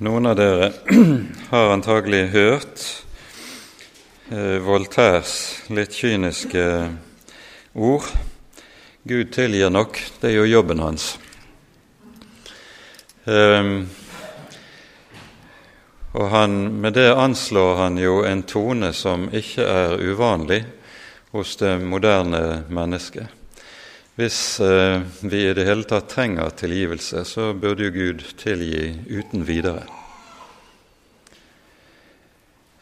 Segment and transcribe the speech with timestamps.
[0.00, 0.70] Noen av dere
[1.50, 2.82] har antagelig hørt
[4.32, 5.34] eh, Voltaires
[5.68, 6.62] litt kyniske
[7.76, 8.06] ord.
[9.04, 11.10] Gud tilgir nok, det er jo jobben hans.
[13.28, 13.68] Eh,
[16.16, 20.62] og han, med det anslår han jo en tone som ikke er uvanlig
[21.36, 23.36] hos det moderne mennesket.
[24.20, 29.46] Hvis eh, vi i det hele tatt trenger tilgivelse, så burde jo Gud tilgi uten
[29.48, 29.86] videre.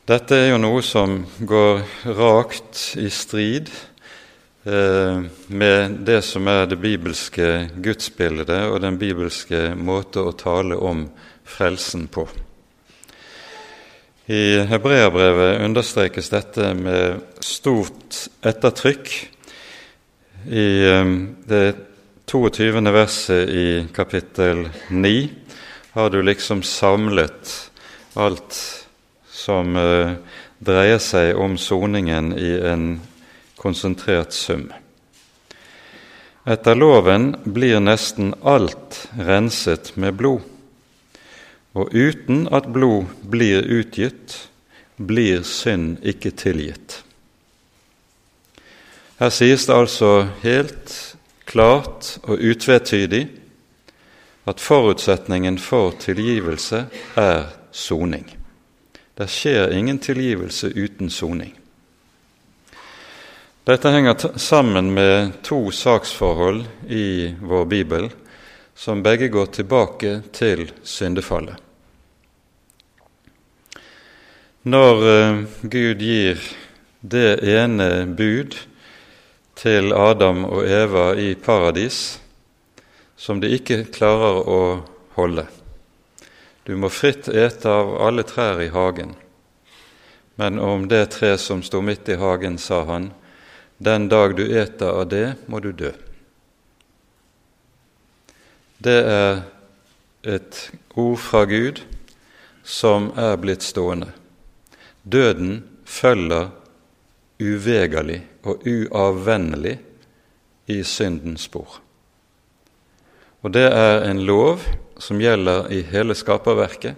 [0.08, 1.82] Dette er jo noe som går
[2.16, 3.66] rakt i strid
[4.64, 5.18] eh,
[5.52, 11.02] med det som er det bibelske gudsbildet og den bibelske måte å tale om
[11.44, 12.24] frelsen på.
[14.32, 19.12] I hebreerbrevet understrekes dette med stort ettertrykk
[20.48, 21.14] i ehm,
[21.44, 21.62] det
[22.32, 22.80] 22.
[22.96, 25.14] verset i kapittel 9
[26.00, 27.56] har du liksom samlet
[28.16, 28.77] alt
[29.48, 30.12] som eh,
[30.60, 32.98] dreier seg om soningen i en
[33.56, 34.66] konsentrert sum.
[36.48, 40.44] Etter loven blir nesten alt renset med blod,
[41.72, 44.36] og uten at blod blir utgitt,
[44.96, 47.02] blir synd ikke tilgitt.
[49.18, 50.94] Her sies det altså helt
[51.48, 53.24] klart og utvetydig
[54.48, 56.84] at forutsetningen for tilgivelse
[57.16, 58.37] er soning.
[59.18, 61.50] Det skjer ingen tilgivelse uten soning.
[63.66, 68.06] Dette henger sammen med to saksforhold i vår bibel
[68.74, 71.58] som begge går tilbake til syndefallet.
[74.62, 76.46] Når eh, Gud gir
[77.00, 78.54] det ene bud
[79.58, 82.20] til Adam og Eva i paradis
[83.18, 84.60] som de ikke klarer å
[85.18, 85.50] holde.
[86.68, 89.14] Du må fritt ete av alle trær i hagen.
[90.36, 93.06] Men om det tre som sto midt i hagen, sa han,
[93.80, 95.94] den dag du eter av det, må du dø.
[98.84, 99.40] Det er
[100.28, 100.58] et
[100.92, 101.80] ord fra Gud
[102.68, 104.10] som er blitt stående.
[105.08, 106.50] Døden følger
[107.40, 109.78] uvegerlig og uavvennelig
[110.68, 111.80] i syndens spor.
[113.40, 116.96] Og det er en lov som gjelder i hele skaperverket,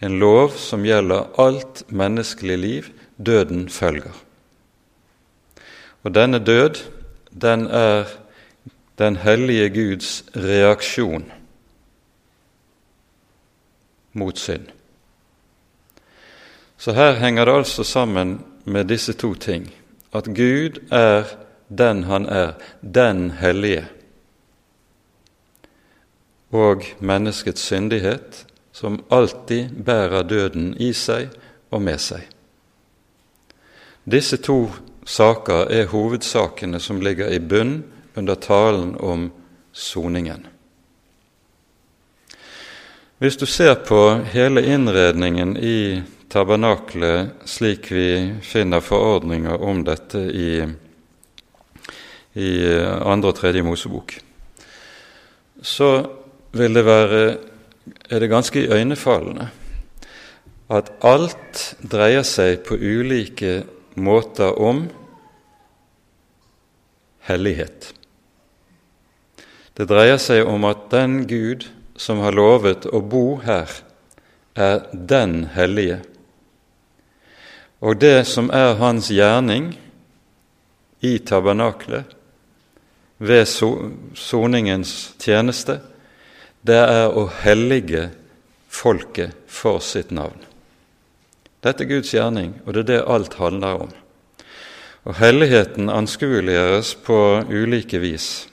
[0.00, 2.88] en lov som gjelder alt menneskelig liv.
[3.20, 4.14] Døden følger.
[6.02, 6.80] Og denne død,
[7.30, 8.08] den er
[8.98, 11.26] den hellige Guds reaksjon
[14.12, 14.66] mot synd.
[16.80, 19.68] Så her henger det altså sammen med disse to ting
[20.16, 21.28] at Gud er
[21.68, 23.86] den han er, den hellige,
[26.50, 31.30] og menneskets syndighet, som alltid bærer døden i seg
[31.70, 32.26] og med seg.
[34.10, 34.70] Disse to
[35.06, 37.82] saker er hovedsakene som ligger i bunn
[38.16, 39.28] under talen om
[39.72, 40.46] soningen.
[43.20, 44.00] Hvis du ser på
[44.32, 46.00] hele innredningen i
[46.32, 48.06] tabernaklet slik vi
[48.42, 50.62] finner forordninger om dette i,
[52.32, 52.52] i
[53.04, 54.14] andre og tredje Mosebok,
[55.60, 55.90] så
[56.52, 57.22] vil det være
[58.10, 59.48] er det ganske iøynefallende
[60.70, 63.64] at alt dreier seg på ulike
[63.98, 64.84] måter om
[67.26, 67.90] hellighet.
[69.74, 71.66] Det dreier seg om at den Gud
[71.98, 73.70] som har lovet å bo her,
[74.54, 76.00] er den hellige
[77.80, 79.72] og det som er hans gjerning
[81.00, 82.04] i tabernaklet,
[83.20, 83.44] ved
[84.16, 85.78] soningens tjeneste,
[86.66, 88.10] det er å hellige
[88.68, 90.38] folket for sitt navn.
[91.64, 93.90] Dette er Guds gjerning, og det er det alt handler om.
[95.08, 97.18] Og Helligheten anskueliggjøres på
[97.48, 98.46] ulike vis.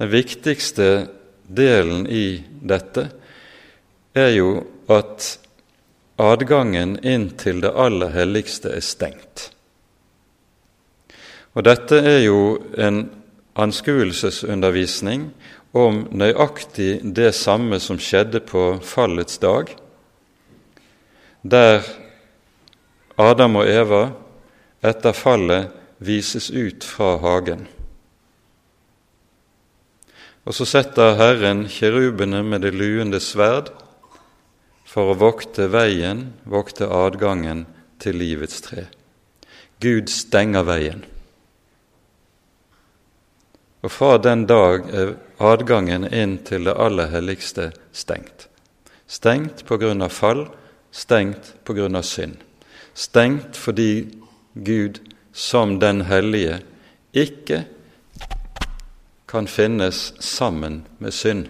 [0.00, 0.90] Den viktigste
[1.48, 3.08] delen i dette
[4.16, 4.50] er jo
[4.92, 5.36] at
[6.20, 9.48] adgangen inn til det aller helligste er stengt.
[11.56, 13.02] Og Dette er jo en
[13.58, 15.30] anskuelsesundervisning
[15.72, 19.70] om nøyaktig det samme som skjedde på fallets dag,
[21.42, 21.84] der
[23.20, 24.02] Adam og Eva
[24.82, 25.70] etter fallet
[26.00, 27.66] vises ut fra hagen.
[30.48, 33.70] Og så setter Herren kirubene med det luende sverd
[34.88, 37.66] for å vokte veien, vokte adgangen
[38.02, 38.88] til livets tre.
[39.80, 41.04] Gud stenger veien.
[43.84, 48.48] Og fra den dag er adgangen inn til det aller helligste stengt.
[49.10, 50.46] Stengt av fall,
[50.92, 52.36] stengt av synd.
[52.94, 54.10] Stengt fordi
[54.54, 55.00] Gud
[55.32, 56.60] som den hellige
[57.12, 57.64] ikke
[59.30, 61.48] kan finnes sammen med synd.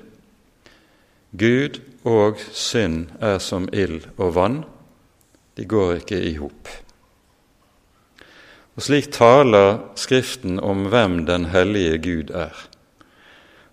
[1.32, 4.64] Gud og synd er som ild og vann,
[5.56, 6.68] de går ikke i hop.
[8.76, 12.69] Og Slik taler Skriften om hvem den hellige Gud er.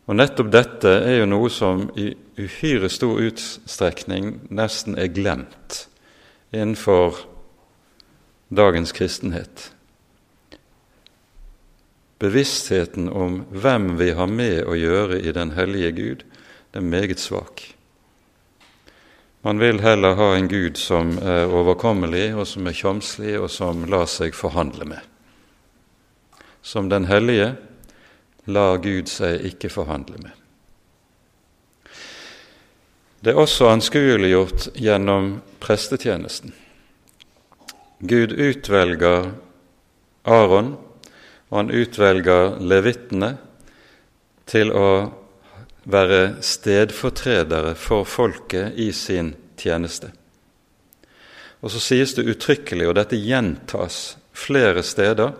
[0.07, 5.87] Og nettopp dette er jo noe som i uhyre stor utstrekning nesten er glemt
[6.55, 7.25] innenfor
[8.47, 9.71] dagens kristenhet.
[12.23, 16.23] Bevisstheten om hvem vi har med å gjøre i den hellige Gud,
[16.71, 17.61] det er meget svak.
[19.43, 23.85] Man vil heller ha en Gud som er overkommelig, og som er kjomslig, og som
[23.91, 25.03] lar seg forhandle med.
[26.63, 27.53] Som den hellige
[28.47, 30.33] lar Gud seg ikke forhandle med.
[33.19, 36.53] Det er også anskueliggjort gjennom prestetjenesten.
[37.99, 39.31] Gud utvelger
[40.27, 40.75] Aron
[41.49, 43.31] og han utvelger levittene
[44.47, 44.89] til å
[45.87, 50.11] være stedfortredere for folket i sin tjeneste.
[51.63, 55.31] Og så sies det uttrykkelig, og dette gjentas flere steder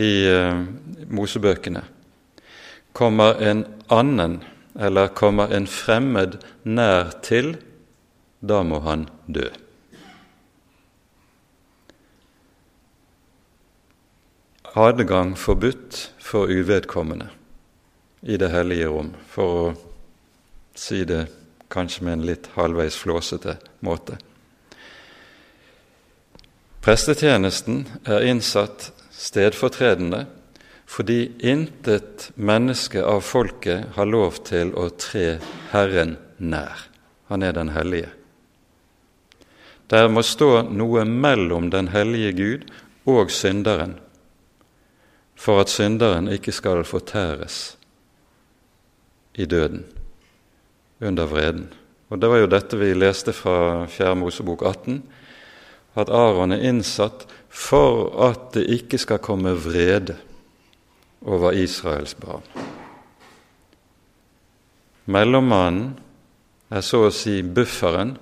[0.00, 0.64] i uh,
[1.12, 1.84] Mosebøkene,
[2.96, 4.40] kommer en annen
[4.80, 7.54] eller kommer en fremmed nær til,
[8.40, 9.48] da må han dø.
[14.76, 17.28] adgang forbudt for uvedkommende
[18.22, 19.74] i det hellige rom, for å
[20.76, 21.26] si det
[21.72, 23.56] kanskje med en litt halvveis flåsete
[23.86, 24.18] måte.
[26.84, 30.26] Prestetjenesten er innsatt stedfortredende
[30.86, 35.38] fordi intet menneske av folket har lov til å tre
[35.72, 36.86] Herren nær.
[37.26, 38.12] Han er den hellige.
[39.90, 42.68] Der må stå noe mellom den hellige Gud
[43.06, 43.98] og synderen
[45.36, 47.76] for at synderen ikke skal fortæres
[49.36, 49.84] i døden
[51.00, 51.68] under vreden.
[52.08, 54.14] Og Det var jo dette vi leste fra 4.
[54.14, 55.02] Mosebok 18,
[55.96, 60.16] at Aron er innsatt for at det ikke skal komme vrede
[61.20, 62.42] over Israels barn.
[65.06, 65.94] Mellommannen
[66.70, 68.16] er så å si bufferen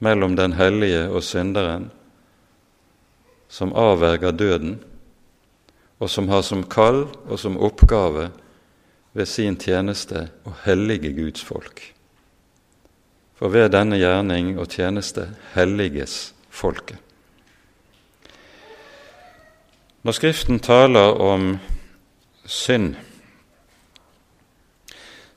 [0.00, 1.90] mellom den hellige og synderen,
[3.48, 4.78] som avverger døden
[6.00, 8.30] og som har som kall og som oppgave
[9.12, 11.82] ved sin tjeneste å hellige Guds folk.
[13.36, 16.96] For ved denne gjerning og tjeneste helliges folket.
[20.00, 21.58] Når Skriften taler om
[22.50, 22.96] synd,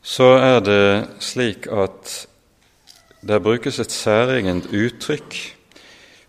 [0.04, 0.86] så er det
[1.24, 2.14] slik at
[3.24, 5.38] det brukes et særegent uttrykk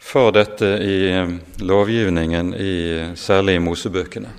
[0.05, 1.33] for dette i eh,
[1.65, 2.75] lovgivningen, i,
[3.19, 4.31] særlig i Mosebøkene.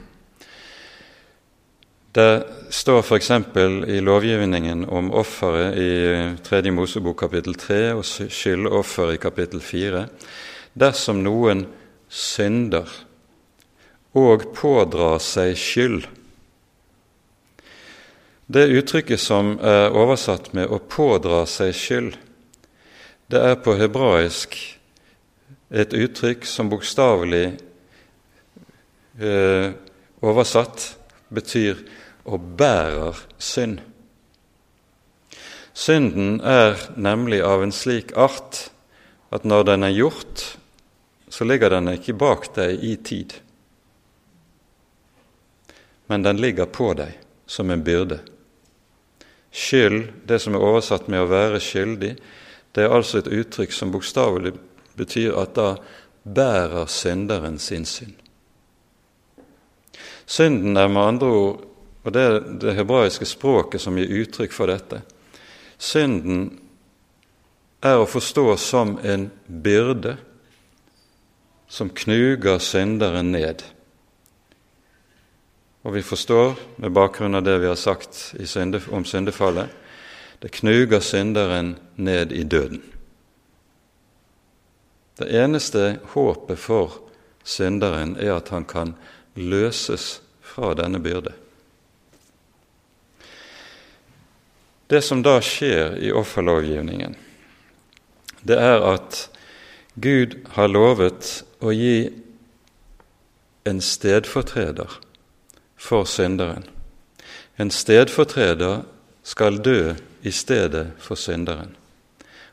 [2.15, 3.31] Det står f.eks.
[3.91, 5.89] i lovgivningen om offeret i
[6.45, 6.61] 3.
[6.61, 10.05] Eh, Mosebok kapittel 3 og skyldoffer i kapittel 4
[10.79, 11.65] dersom noen
[12.07, 12.87] synder
[14.15, 16.05] og pådrar seg skyld.
[18.47, 22.17] Det uttrykket som er oversatt med 'å pådra seg skyld',
[23.27, 24.77] det er på hebraisk
[25.71, 27.57] et uttrykk som bokstavelig
[29.19, 29.71] eh,
[30.21, 30.97] oversatt
[31.33, 31.75] betyr
[32.25, 33.81] 'å bærer synd'.
[35.73, 38.69] Synden er nemlig av en slik art
[39.31, 40.57] at når den er gjort,
[41.29, 43.33] så ligger den ikke bak deg i tid,
[46.07, 48.34] men den ligger på deg som en byrde.
[49.55, 52.15] Skyld, det som er oversatt med å være skyldig,
[52.75, 54.51] det er altså et uttrykk som bokstavelig
[54.99, 55.69] betyr at da
[56.25, 58.17] bærer synderen sin synd.
[60.25, 61.63] Synden er med andre ord,
[62.03, 65.01] og det er det hebraiske språket som gir uttrykk for dette
[65.81, 66.47] Synden
[67.83, 70.15] er å forstå som en byrde
[71.67, 73.63] som knuger synderen ned.
[75.85, 78.33] Og vi forstår, med bakgrunn av det vi har sagt
[78.89, 79.69] om syndefallet,
[80.41, 82.81] det knuger synderen ned i døden.
[85.15, 86.97] Det eneste håpet for
[87.45, 88.95] synderen er at han kan
[89.37, 91.35] løses fra denne byrde.
[94.89, 97.15] Det som da skjer i offerlovgivningen,
[98.41, 99.23] det er at
[100.01, 102.09] Gud har lovet å gi
[103.65, 105.04] en stedfortreder
[105.77, 106.63] for synderen.
[107.59, 108.81] En stedfortreder
[109.23, 111.75] skal dø i stedet for synderen.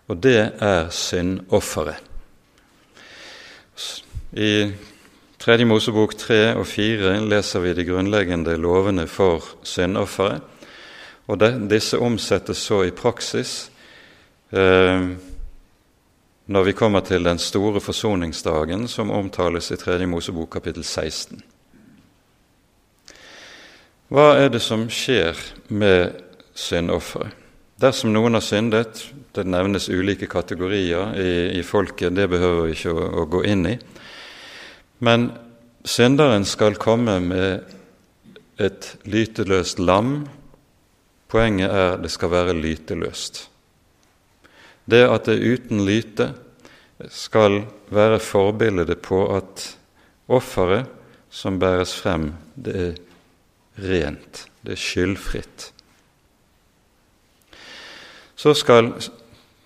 [0.08, 2.02] og det er syndofferet.
[4.32, 4.72] I
[5.38, 10.42] Tredje Mosebok 3 og 4 leser vi de grunnleggende lovene for syndofferet.
[11.26, 13.70] Og de, disse omsettes så i praksis
[14.52, 15.08] eh,
[16.46, 21.42] når vi kommer til den store forsoningsdagen som omtales i Tredje Mosebok kapittel 16.
[24.12, 25.38] Hva er det som skjer
[25.72, 26.18] med
[26.52, 27.32] syndofferet?
[27.80, 32.92] Dersom noen har syndet, det nevnes ulike kategorier i, i folket, det behøver vi ikke
[32.92, 33.72] å, å gå inn i.
[35.02, 35.30] Men
[35.88, 37.72] synderen skal komme med
[38.60, 40.26] et lyteløst lam.
[41.32, 43.46] Poenget er det skal være lyteløst.
[44.84, 46.28] Det at det er uten lyte
[47.08, 49.64] skal være forbildet på at
[50.28, 50.92] offeret
[51.32, 53.00] som bæres frem, det er
[53.78, 55.72] rent, det er skyldfritt.
[58.36, 58.92] Så skal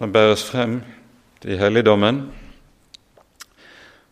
[0.01, 0.81] den bæres frem
[1.47, 2.27] i helligdommen,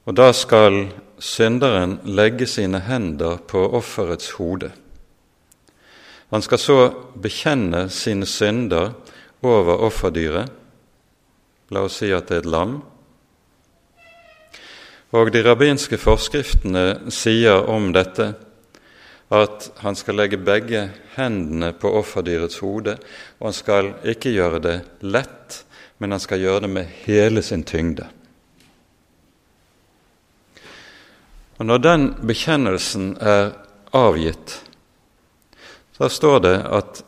[0.04, 0.86] og da skal
[1.18, 4.70] synderen legge sine hender på offerets hode.
[6.30, 6.78] Han skal så
[7.22, 8.92] bekjenne sine synder
[9.42, 10.50] over offerdyret.
[11.70, 12.74] La oss si at det er et lam.
[15.14, 18.32] Og de rabbinske forskriftene sier om dette
[19.28, 22.99] at han skal legge begge hendene på offerdyrets hode,
[23.40, 25.62] og han skal ikke gjøre det lett,
[25.99, 28.07] men han skal gjøre det med hele sin tyngde.
[31.57, 33.54] Og Når den bekjennelsen er
[33.95, 34.59] avgitt,
[35.95, 37.04] så står det at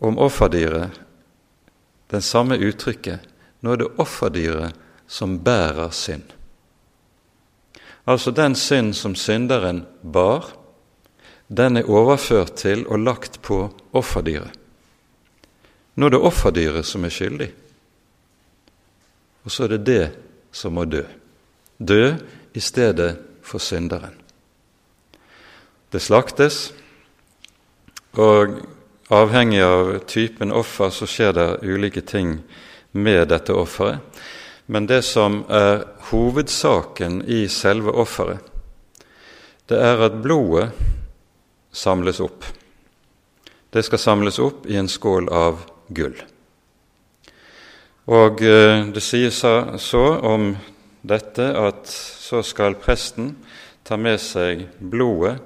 [0.00, 1.00] om offerdyret
[2.10, 3.24] den samme uttrykket
[3.60, 4.76] nå er det offerdyret
[5.10, 6.22] som bærer synd.
[8.06, 10.52] Altså den synd som synderen bar,
[11.48, 14.50] den er overført til og lagt på offerdyret.
[15.96, 17.48] Nå er det offerdyret som er skyldig,
[19.46, 20.04] og så er det det
[20.52, 21.04] som må dø.
[21.78, 22.16] Dø
[22.56, 23.14] i stedet
[23.46, 24.16] for synderen.
[25.92, 26.72] Det slaktes,
[28.18, 28.58] og
[29.12, 32.40] avhengig av typen offer så skjer det ulike ting
[32.96, 34.02] med dette offeret.
[34.66, 38.42] Men det som er hovedsaken i selve offeret,
[39.70, 40.72] det er at blodet
[41.76, 42.44] samles opp.
[43.70, 45.60] Det skal samles opp i en skål av
[45.92, 46.16] gull.
[48.06, 50.54] Og eh, det sies så om
[51.06, 53.34] dette at så skal presten
[53.86, 55.36] ta med seg blodet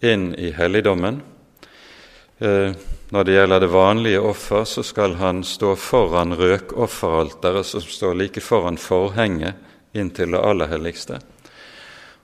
[0.00, 1.20] inn i helligdommen.
[2.38, 2.72] Eh,
[3.10, 8.42] når det gjelder det vanlige offer, så skal han stå foran røkofferalteret, som står like
[8.44, 9.58] foran forhenget
[9.96, 11.20] inn til det aller helligste.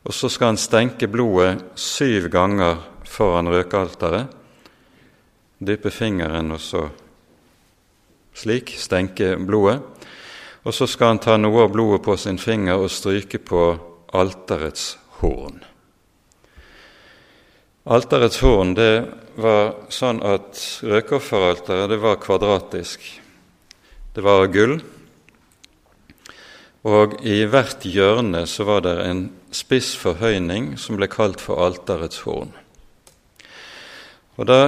[0.05, 2.83] Og så skal han stenke blodet syv ganger
[3.15, 4.33] foran røkealteret,
[5.65, 6.89] dyppe fingeren og så
[8.35, 9.79] slik stenke blodet.
[10.65, 13.67] Og så skal han ta noe av blodet på sin finger og stryke på
[14.17, 15.61] alterets horn.
[17.85, 18.93] Alterets horn det
[19.37, 20.57] var sånn at
[20.89, 23.05] røkofferalteret det var kvadratisk.
[24.15, 24.79] Det var gull,
[26.85, 32.21] og i hvert hjørne så var det en spiss forhøyning som ble kalt for alterets
[32.25, 32.53] horn.
[34.35, 34.61] Og Da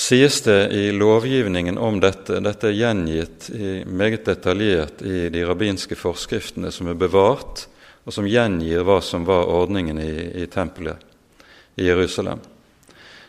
[0.00, 5.98] sies det i lovgivningen om dette Dette er gjengitt i, meget detaljert i de rabbinske
[5.98, 7.66] forskriftene som er bevart,
[8.06, 10.96] og som gjengir hva som var ordningen i, i tempelet
[11.76, 12.40] i Jerusalem.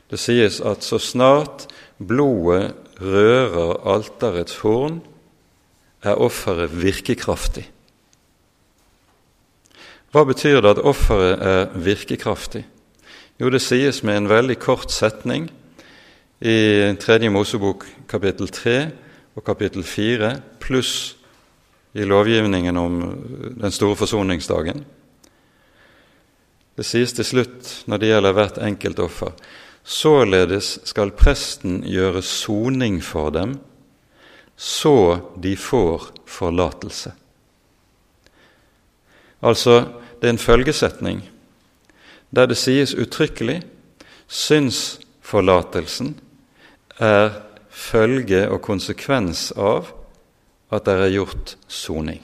[0.08, 1.68] Det sies at så snart
[2.00, 2.72] blodet
[3.02, 5.02] rører alterets horn,
[6.02, 7.68] er offeret virkekraftig.
[10.12, 12.64] Hva betyr det at offeret er virkekraftig?
[13.40, 15.50] Jo, det sies med en veldig kort setning
[16.42, 18.78] i Tredje Mosebok kapittel 3
[19.38, 21.16] og kapittel 4, pluss
[21.94, 22.96] i lovgivningen om
[23.62, 24.82] den store forsoningsdagen.
[26.74, 29.36] Det sies til slutt når det gjelder hvert enkelt offer.
[29.86, 33.60] Således skal presten gjøre soning for dem,
[34.58, 37.14] så de får forlatelse.
[39.46, 39.78] Altså,
[40.18, 41.22] det er en følgesetning
[42.34, 43.60] der det sies uttrykkelig
[44.32, 46.16] synsforlatelsen
[47.02, 47.32] er
[47.70, 49.90] følge og konsekvens av
[50.72, 52.22] at det er gjort soning.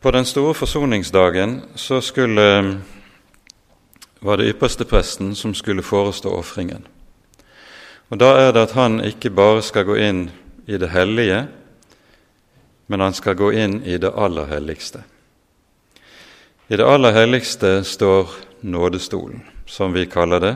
[0.00, 2.78] På den store forsoningsdagen så skulle,
[4.20, 6.86] var det ypperste presten som skulle forestå ofringen.
[8.10, 10.30] Og Da er det at han ikke bare skal gå inn
[10.66, 11.48] i det hellige,
[12.86, 15.02] men han skal gå inn i det aller helligste.
[16.68, 18.30] I det aller helligste står
[18.62, 20.54] nådestolen som vi kaller det,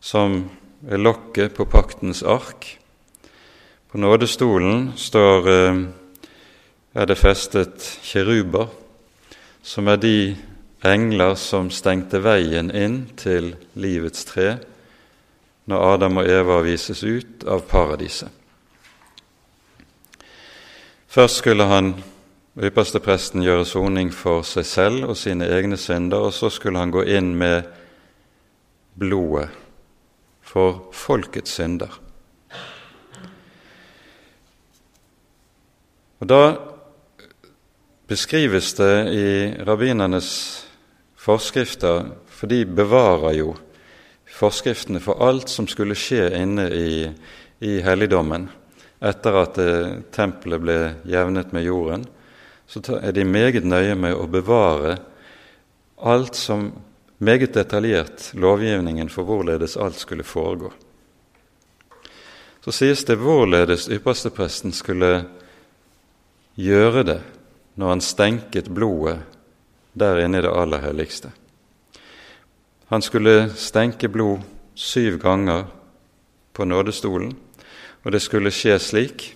[0.00, 0.42] som
[0.88, 2.76] er lokket på paktens ark,
[3.90, 5.76] På nådestolen står, eh,
[6.94, 8.68] er det festet kjeruber,
[9.62, 10.36] som er de
[10.84, 14.58] engler som stengte veien inn til livets tre
[15.66, 18.30] når Adam og Eva vises ut av paradiset.
[21.10, 21.94] Først skulle han,
[22.62, 26.94] ypperste presten, gjøre soning for seg selv og sine egne synder, og så skulle han
[26.94, 27.66] gå inn med
[29.00, 29.48] blodet
[30.44, 31.92] for folkets synder.
[36.20, 36.42] Og Da
[38.10, 39.26] beskrives det i
[39.64, 40.30] rabbinernes
[41.16, 43.54] forskrifter, for de bevarer jo
[44.30, 47.08] forskriftene for alt som skulle skje inne i,
[47.64, 48.48] i helligdommen
[49.00, 50.78] etter at eh, tempelet ble
[51.08, 52.04] jevnet med jorden,
[52.68, 54.98] så er de meget nøye med å bevare
[56.04, 56.68] alt som
[57.20, 60.72] meget detaljert lovgivningen for hvorledes alt skulle foregå.
[62.64, 65.24] Så sies det hvorledes ypperstepresten skulle
[66.56, 67.20] gjøre det
[67.76, 69.20] når han stenket blodet
[69.92, 71.32] der inne i det aller helligste.
[72.90, 74.40] Han skulle stenke blod
[74.74, 75.64] syv ganger
[76.52, 77.36] på nådestolen,
[78.04, 79.26] og det skulle skje slik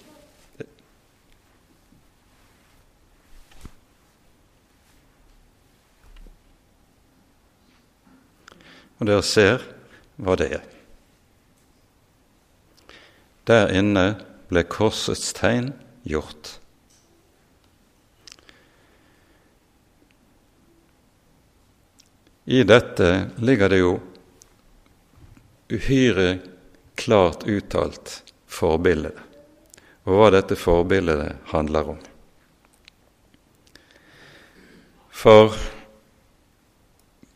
[9.04, 9.64] Og dere ser
[10.16, 10.62] hva det er.
[13.44, 14.04] Der inne
[14.48, 15.74] ble korsets tegn
[16.08, 16.54] gjort.
[22.48, 23.10] I dette
[23.44, 23.92] ligger det jo
[25.68, 26.38] uhyre
[26.96, 28.16] klart uttalt
[28.48, 29.20] forbildet,
[30.08, 32.02] og hva dette forbildet handler om.
[35.12, 35.52] For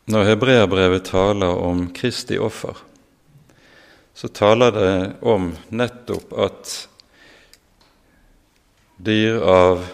[0.09, 2.77] når hebreerbrevet taler om Kristi offer,
[4.13, 6.71] så taler det om nettopp at
[8.97, 9.85] dyr av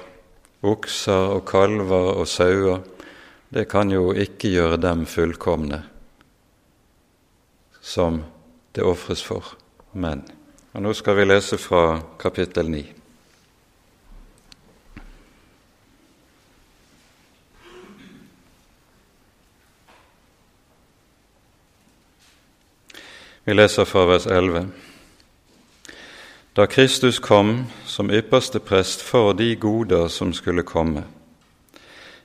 [0.66, 2.80] okser og kalver og sauer
[3.54, 5.84] det kan jo ikke gjøre dem fullkomne
[7.86, 8.24] som
[8.74, 9.54] det ofres for
[9.94, 10.26] menn.
[10.74, 12.95] Og Nå skal vi lese fra kapittel 9.
[23.48, 24.68] Vi leser fra vers 11.
[26.54, 31.04] Da Kristus kom som ypperste prest for de goder som skulle komme,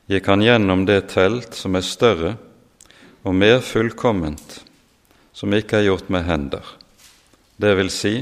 [0.09, 2.31] gikk han gjennom det telt som er større
[3.21, 4.63] og mer fullkomment,
[5.37, 6.65] som ikke er gjort med hender,
[7.61, 8.15] det vil si,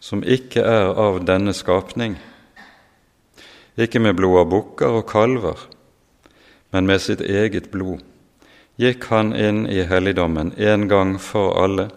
[0.00, 2.14] som ikke er av denne skapning,
[3.76, 5.66] ikke med blod av bukker og kalver,
[6.72, 8.00] men med sitt eget blod,
[8.80, 11.90] gikk han inn i helligdommen en gang for alle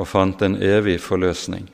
[0.00, 1.68] og fant en evig forløsning.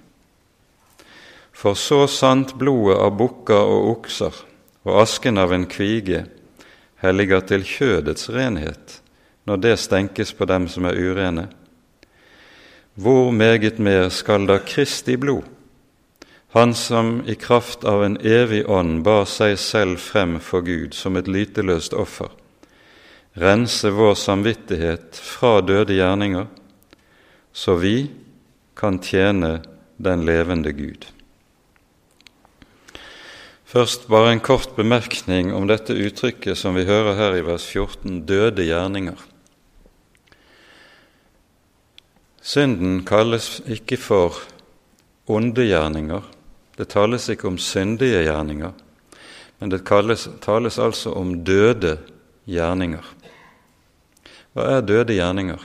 [1.57, 4.43] For så sant blodet av bukker og okser
[4.87, 6.27] og asken av en kvige
[7.03, 9.01] helliger til kjødets renhet
[9.47, 11.47] når det stenkes på dem som er urene.
[12.97, 15.45] Hvor meget mer skal da Kristi blod,
[16.57, 21.19] han som i kraft av en evig ånd bar seg selv frem for Gud som
[21.21, 22.31] et lyteløst offer,
[23.37, 26.47] rense vår samvittighet fra døde gjerninger,
[27.57, 28.11] så vi
[28.77, 29.63] kan tjene
[29.97, 31.07] den levende Gud.
[33.65, 38.21] Først bare en kort bemerkning om dette uttrykket som vi hører her i vers 14
[38.29, 39.17] døde gjerninger.
[42.45, 44.37] Synden kalles ikke for
[45.27, 46.29] onde gjerninger.
[46.77, 48.75] Det tales ikke om syndige gjerninger,
[49.59, 51.95] men det kalles, tales altså om døde
[52.45, 53.09] gjerninger.
[54.53, 55.65] Hva er døde gjerninger?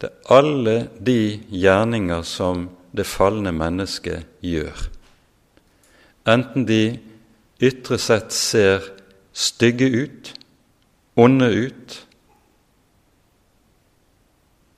[0.00, 4.90] Det er alle de gjerninger som det falne mennesket gjør
[6.26, 6.98] enten de
[7.62, 8.84] ytre sett ser
[9.32, 10.32] stygge ut,
[11.14, 11.98] onde ut,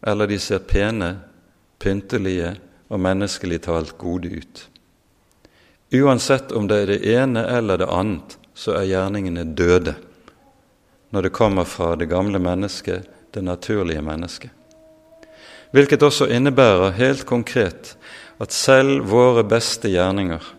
[0.06, 1.14] eller de ser pene,
[1.78, 2.54] pyntelige
[2.88, 4.66] og menneskelig talt gode ut.
[5.94, 9.96] Uansett om det er det ene eller det annet, så er gjerningene døde
[11.14, 14.52] når det kommer fra det gamle mennesket, det naturlige mennesket.
[15.72, 17.96] Hvilket også innebærer helt konkret
[18.40, 20.54] at selv våre beste gjerninger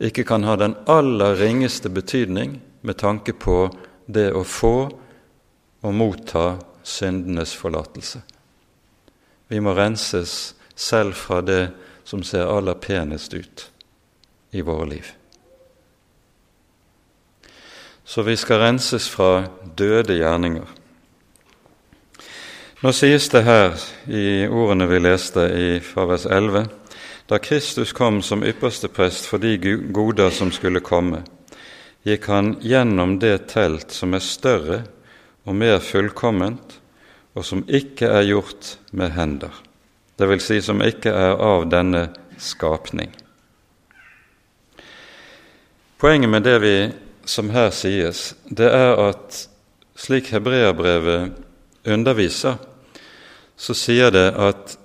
[0.00, 3.66] ikke kan ha den aller ringeste betydning med tanke på
[4.06, 4.76] det å få
[5.82, 8.22] og motta syndenes forlatelse.
[9.48, 11.68] Vi må renses selv fra det
[12.08, 13.68] som ser aller penest ut
[14.56, 15.06] i våre liv.
[18.08, 20.77] Så vi skal renses fra døde gjerninger.
[22.78, 23.72] Nå sies det her
[24.06, 26.68] i ordene vi leste i farves 11
[27.26, 29.56] Da Kristus kom som ypperste prest for de
[29.90, 31.24] goder som skulle komme,
[32.06, 34.78] gikk han gjennom det telt som er større
[35.42, 36.78] og mer fullkomment,
[37.34, 39.50] og som ikke er gjort med hender,
[40.22, 42.06] vil si som ikke er av denne
[42.38, 43.10] skapning.
[45.98, 46.76] Poenget med det vi
[47.26, 49.42] som her sies, det er at
[49.98, 51.44] slik hebreerbrevet
[51.88, 52.67] underviser,
[53.58, 54.76] så sier det at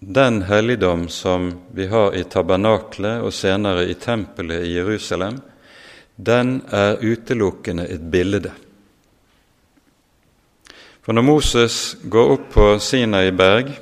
[0.00, 5.40] den helligdom som vi har i tabernaklet og senere i tempelet i Jerusalem,
[6.16, 8.52] den er utelukkende et bilde.
[11.04, 13.74] For når Moses går opp på Sinai berg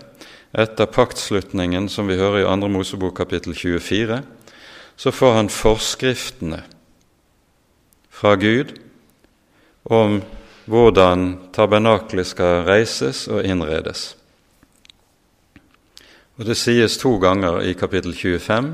[0.58, 2.70] etter paktslutningen som vi hører i 2.
[2.72, 4.22] Mosebok kapittel 24,
[4.96, 6.64] så får han forskriftene
[8.10, 8.74] fra Gud
[9.86, 10.18] om
[10.66, 14.12] hvordan tabernaklet skal reises og innredes.
[16.42, 18.72] Og Det sies to ganger i kapittel 25.: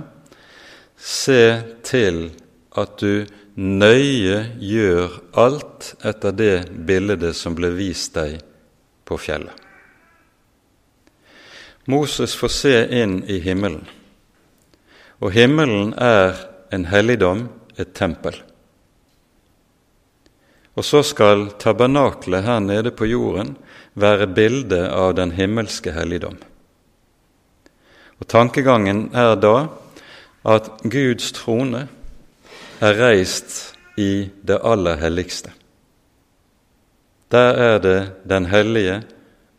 [0.96, 1.42] Se
[1.84, 2.30] til
[2.72, 3.26] at du
[3.60, 6.54] nøye gjør alt etter det
[6.88, 8.38] bildet som ble vist deg
[9.04, 9.52] på fjellet.
[11.92, 13.84] Moses får se inn i himmelen,
[15.20, 16.40] og himmelen er
[16.72, 18.32] en helligdom, et tempel.
[20.72, 23.58] Og så skal tabernaklet her nede på jorden
[23.92, 26.40] være bildet av den himmelske helligdom.
[28.18, 29.68] Og Tankegangen er da
[30.48, 31.86] at Guds trone
[32.80, 35.52] er reist i det aller helligste.
[37.30, 39.02] Der er det den hellige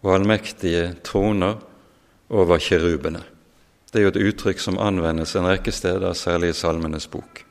[0.02, 1.60] og allmektige troner
[2.30, 3.24] over kirubene.
[3.94, 7.44] Det er jo et uttrykk som anvendes en rekke steder, særlig i Salmenes bok.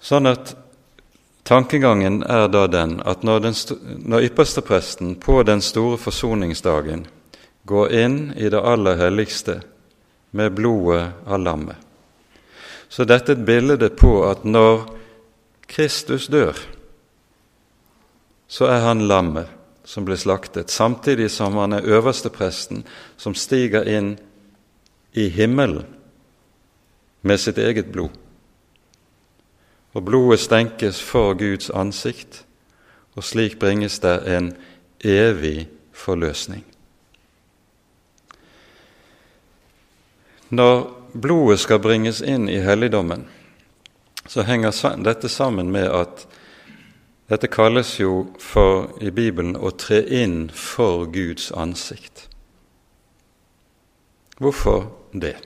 [0.00, 0.54] Sånn at
[1.50, 3.54] tankegangen er da den at når, den,
[4.06, 7.08] når ypperstepresten på den store forsoningsdagen
[7.66, 9.56] går inn i det aller helligste
[10.30, 11.74] med blodet av lammet,
[12.86, 14.86] så dette er et bilde på at når
[15.66, 16.54] Kristus dør,
[18.46, 19.50] så er han lammet
[19.82, 22.86] som ble slaktet, samtidig som han er øverstepresten
[23.18, 24.14] som stiger inn
[25.18, 25.82] i himmelen
[27.26, 28.14] med sitt eget blod
[29.92, 32.44] og blodet stenkes for Guds ansikt,
[33.16, 34.52] og slik bringes det en
[35.04, 36.64] evig forløsning.
[40.50, 43.26] Når blodet skal bringes inn i helligdommen,
[44.26, 46.26] så henger dette sammen med at
[47.30, 52.26] dette kalles jo for i Bibelen å tre inn for Guds ansikt.
[54.40, 55.36] Hvorfor det?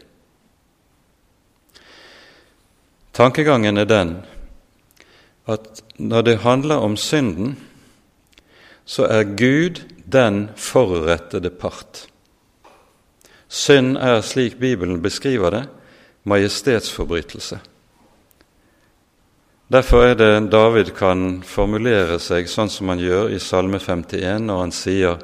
[3.12, 4.14] Tankegangen er den
[5.46, 7.56] at når det handler om synden,
[8.84, 12.06] så er Gud den forurettede part.
[13.48, 15.64] Synd er, slik Bibelen beskriver det,
[16.24, 17.58] majestetsforbrytelse.
[19.72, 24.60] Derfor er det David kan formulere seg sånn som han gjør i Salme 51, når
[24.60, 25.22] han sier:"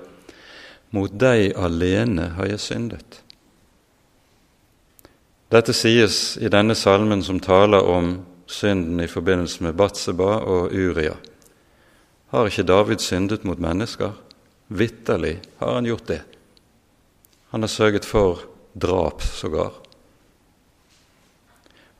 [0.90, 3.20] Mot deg alene har jeg syndet.
[5.50, 8.16] Dette sies i denne salmen som taler om
[8.50, 11.14] synden i forbindelse med Batseba og Uria.
[12.30, 14.12] Har ikke David syndet mot mennesker?
[14.70, 16.20] Vitterlig har han gjort det.
[17.50, 19.72] Han har sørget for drap sågar.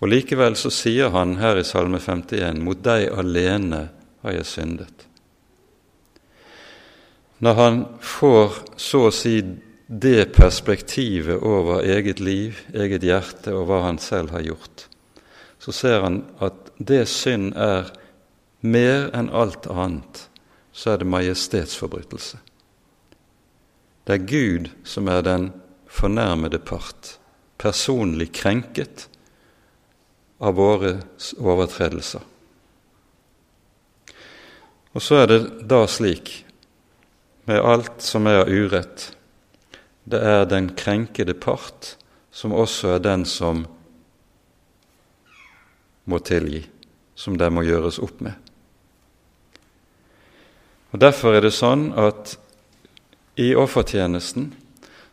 [0.01, 3.89] Og Likevel så sier han her i Salme 51.: Mot deg alene
[4.23, 5.07] har jeg syndet.
[7.41, 9.39] Når han får så å si
[9.91, 14.90] det perspektivet over eget liv, eget hjerte og hva han selv har gjort,
[15.61, 17.91] så ser han at det synd er
[18.61, 20.27] mer enn alt annet,
[20.73, 22.41] så er det majestetsforbrytelse.
[24.05, 25.51] Det er Gud som er den
[25.91, 27.19] fornærmede part,
[27.61, 29.07] personlig krenket
[30.41, 30.97] av våre
[31.37, 32.25] overtredelser.
[34.97, 36.33] Og så er det da slik
[37.47, 39.11] med alt som er av urett,
[40.09, 41.95] det er den krenkede part
[42.35, 43.67] som også er den som
[46.11, 46.65] må tilgi,
[47.15, 48.35] som det må gjøres opp med.
[50.91, 52.35] Og Derfor er det sånn at
[53.39, 54.51] i offertjenesten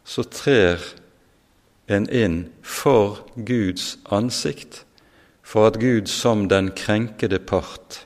[0.08, 0.82] så trer
[1.88, 4.84] en inn for Guds ansikt,
[5.48, 8.02] for at Gud som den krenkede part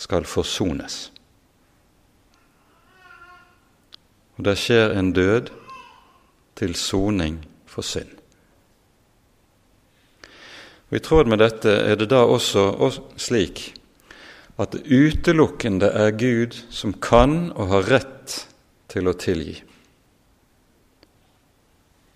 [0.00, 1.10] skal forsones.
[4.38, 5.50] Og det skjer en død
[6.56, 8.19] til soning for synd.
[10.90, 13.70] Og I tråd med dette er det da også slik
[14.60, 18.34] at det utelukkende er Gud som kan og har rett
[18.90, 19.54] til å tilgi.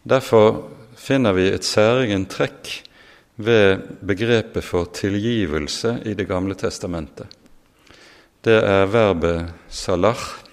[0.05, 0.67] Derfor
[1.01, 2.73] finner vi et særegent trekk
[3.41, 7.27] ved begrepet for tilgivelse i Det gamle testamentet.
[8.45, 10.45] Det er verbet 'salah',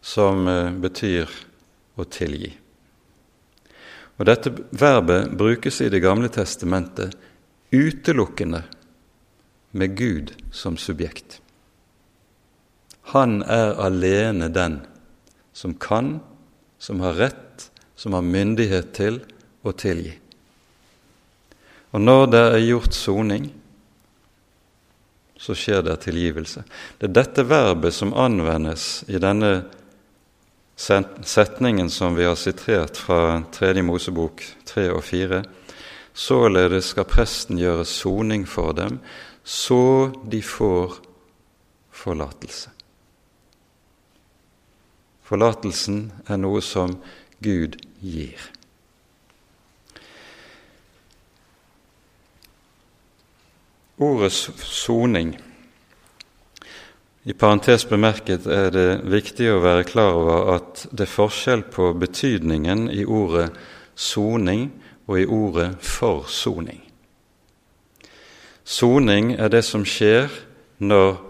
[0.00, 1.28] som eh, betyr
[1.96, 2.61] å tilgi.
[4.22, 7.16] Og Dette verbet brukes i Det gamle testamentet
[7.74, 8.60] utelukkende
[9.74, 11.40] med Gud som subjekt.
[13.10, 14.78] Han er alene den
[15.52, 16.20] som kan,
[16.78, 17.66] som har rett,
[17.98, 19.18] som har myndighet til
[19.66, 20.14] å tilgi.
[21.90, 23.50] Og når det er gjort soning,
[25.34, 26.62] så skjer det tilgivelse.
[27.00, 29.64] Det er dette verbet som anvendes i denne
[30.76, 33.82] setningen som vi har sitert fra 3.
[33.82, 35.42] Mosebok 3 og 4.
[36.12, 39.00] Således skal presten gjøre soning for dem,
[39.44, 40.98] så de får
[41.90, 42.70] forlatelse.
[45.22, 46.98] Forlatelsen er noe som
[47.40, 48.50] Gud gir.
[54.02, 55.36] Ordet soning
[57.24, 61.92] i parentes bemerket er det viktig å være klar over at det er forskjell på
[61.94, 63.52] betydningen i ordet
[63.94, 64.70] soning
[65.06, 66.80] og i ordet forsoning.
[68.64, 70.30] Soning er det som skjer
[70.82, 71.20] når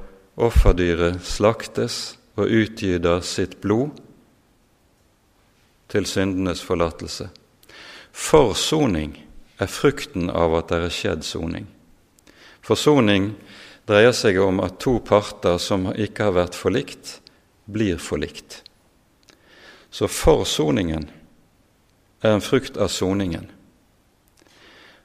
[0.41, 3.93] offerdyret slaktes og utgyter sitt blod
[5.93, 7.29] til syndenes forlatelse.
[8.13, 9.19] Forsoning
[9.61, 11.69] er frukten av at det er skjedd soning.
[12.65, 13.35] Forsoning
[13.89, 17.19] dreier seg om at to parter som ikke har vært forlikt,
[17.67, 18.63] blir forlikt.
[19.93, 21.09] Så forsoningen
[22.23, 23.49] er en frukt av soningen.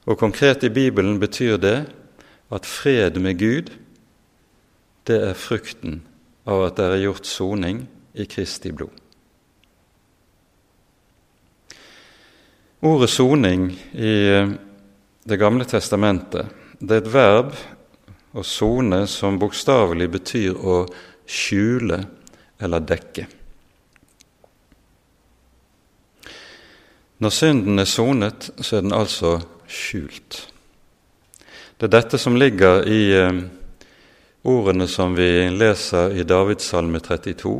[0.07, 1.77] Og konkret i Bibelen betyr det
[2.53, 3.73] at fred med Gud,
[5.07, 6.01] det er frukten
[6.47, 7.83] av at det er gjort soning
[8.15, 8.93] i Kristi blod.
[12.87, 14.15] Ordet soning i
[15.27, 16.47] Det gamle testamentet
[16.79, 17.49] det er et verb
[18.33, 20.81] å sone som bokstavelig betyr å
[21.27, 22.01] skjule
[22.59, 23.27] eller dekke.
[27.17, 30.43] Når synden er sonet, så er den altså skjult.
[31.77, 33.39] Det er dette som ligger i eh,
[34.45, 37.57] ordene som vi leser i Davidssalme 32,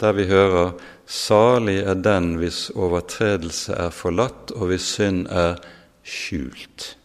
[0.00, 0.72] der vi hører
[1.06, 5.60] 'Salig er den hvis overtredelse er forlatt, og hvis synd er
[6.02, 6.96] skjult'.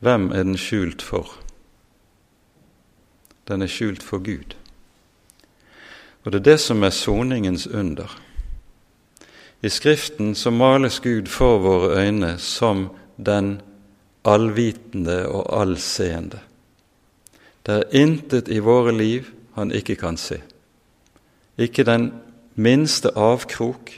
[0.00, 1.30] Hvem er den skjult for?
[3.48, 4.56] Den er skjult for Gud.
[6.24, 8.10] Og det er det som er soningens under.
[9.62, 13.60] I Skriften så males Gud for våre øyne som den
[14.24, 16.40] allvitende og allseende.
[17.66, 20.40] Det er intet i våre liv han ikke kan se.
[21.58, 22.12] Ikke den
[22.54, 23.90] minste avkrok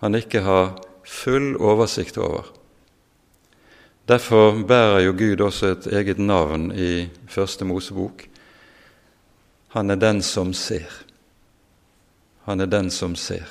[0.00, 2.46] han ikke har full oversikt over.
[4.08, 8.26] Derfor bærer jo Gud også et eget navn i Første Mosebok.
[9.68, 10.90] Han er den som ser.
[12.44, 13.46] Han er den som ser.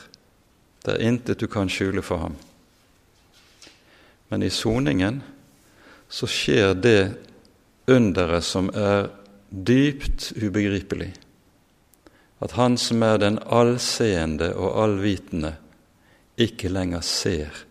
[0.86, 2.36] Det er intet du kan skjule for ham.
[4.30, 5.22] Men i soningen
[6.12, 7.02] så skjer det
[7.88, 9.08] underet som er
[9.50, 11.14] dypt ubegripelig.
[12.42, 15.56] At Han som er den allseende og allvitende,
[16.38, 17.66] ikke lenger ser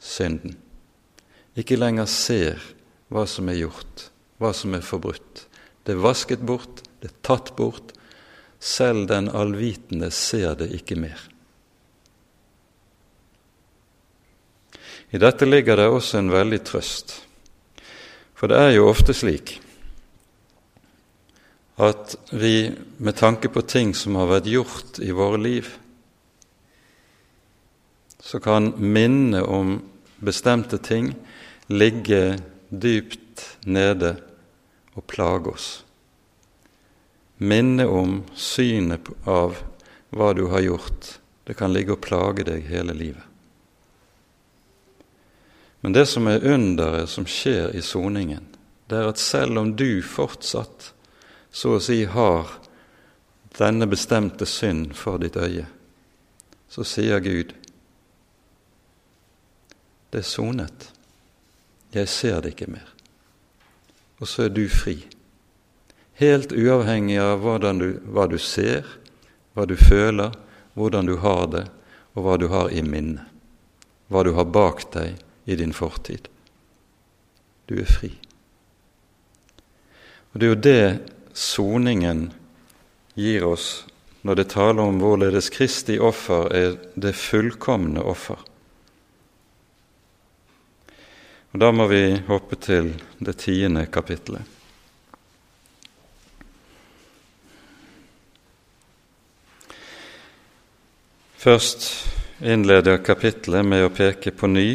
[0.00, 0.56] synden.
[1.58, 2.62] Ikke lenger ser
[3.12, 4.06] hva som er gjort,
[4.40, 5.46] hva som er forbrutt.
[5.84, 7.92] Det er vasket bort, det er tatt bort.
[8.62, 11.18] Selv den allvitende ser det ikke mer.
[15.12, 17.18] I dette ligger det også en veldig trøst.
[18.38, 19.58] For det er jo ofte slik
[21.82, 22.70] at vi
[23.02, 25.68] med tanke på ting som har vært gjort i våre liv,
[28.22, 29.78] så kan minne om
[30.22, 31.10] bestemte ting
[31.72, 34.16] ligge dypt nede
[34.94, 35.68] og plage oss.
[37.42, 39.56] Minne om synet av
[40.12, 41.18] hva du har gjort.
[41.44, 43.24] Det kan ligge og plage deg hele livet.
[45.82, 48.44] Men det som er underet som skjer i soningen,
[48.86, 50.92] det er at selv om du fortsatt
[51.50, 52.52] så å si har
[53.58, 55.66] denne bestemte synd for ditt øye,
[56.70, 57.56] så sier Gud
[60.12, 60.91] det er sonet.
[61.92, 62.88] Jeg ser det ikke mer.
[64.22, 64.96] Og så er du fri.
[66.20, 67.44] Helt uavhengig av
[67.78, 68.86] du, hva du ser,
[69.52, 70.32] hva du føler,
[70.74, 71.66] hvordan du har det,
[72.14, 73.28] og hva du har i minnet.
[74.08, 76.28] Hva du har bak deg i din fortid.
[77.66, 78.12] Du er fri.
[80.32, 82.30] Og Det er jo det soningen
[83.14, 83.84] gir oss
[84.22, 88.38] når det taler om hvorledes Kristi offer er det fullkomne offer.
[91.52, 94.42] Og Da må vi hoppe til det tiende kapittelet.
[101.42, 102.06] Først
[102.40, 104.68] innleder kapittelet med å peke på ny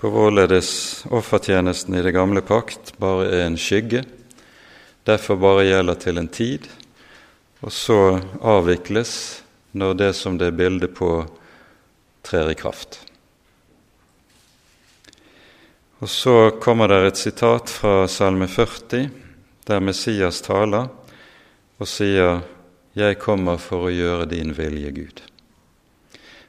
[0.00, 0.70] på hvorledes
[1.12, 4.00] offertjenesten i det gamle pakt bare er en skygge,
[5.04, 6.64] derfor bare gjelder til en tid,
[7.60, 8.00] og så
[8.40, 9.12] avvikles
[9.76, 11.12] når det som det er bildet på,
[12.24, 13.02] trer i kraft.
[16.00, 19.10] Og Så kommer det et sitat fra Salme 40,
[19.68, 20.88] der Messias taler
[21.78, 22.40] og sier
[22.96, 25.20] 'Jeg kommer for å gjøre din vilje, Gud'.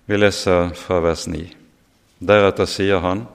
[0.08, 1.52] Vi leser fra vers 9.
[2.20, 3.28] Deretter sier han,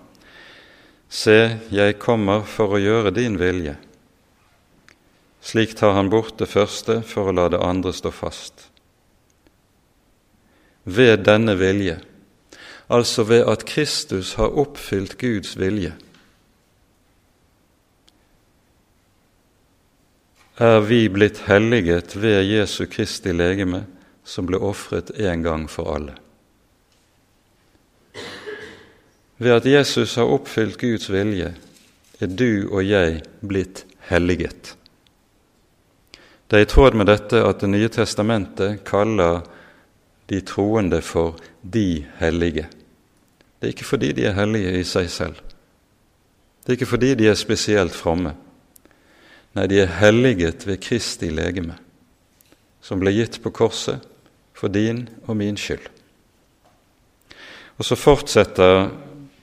[1.09, 3.77] Se, jeg kommer for å gjøre din vilje.
[5.41, 8.71] Slik tar han bort det første for å la det andre stå fast.
[10.85, 12.01] Ved denne vilje,
[12.89, 15.93] altså ved at Kristus har oppfylt Guds vilje,
[20.57, 23.85] er vi blitt helliget ved Jesu Kristi legeme,
[24.25, 26.15] som ble ofret en gang for alle.
[29.37, 31.53] Ved at Jesus har oppfylt Guds vilje,
[32.21, 34.73] er du og jeg blitt helliget.
[36.47, 39.43] Det er i tråd med dette at Det nye testamentet kaller
[40.31, 42.67] de troende for de hellige.
[43.61, 45.37] Det er ikke fordi de er hellige i seg selv.
[46.63, 48.33] Det er ikke fordi de er spesielt fromme.
[49.57, 51.79] Nei, de er helliget ved Kristi legeme,
[52.85, 54.05] som ble gitt på korset
[54.57, 55.87] for din og min skyld.
[57.77, 58.91] Og så fortsetter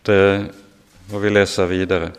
[0.06, 0.52] det,
[1.10, 2.12] og vi leser videre.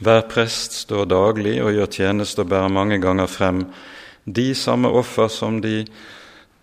[0.00, 3.62] Hver prest står daglig og gjør tjeneste og bærer mange ganger frem
[4.24, 5.84] de samme offer som de,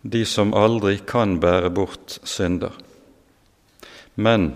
[0.02, 2.74] de som aldri kan bære bort synder.
[4.16, 4.56] Men